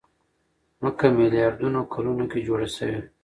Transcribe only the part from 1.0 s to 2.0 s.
ميلياردونو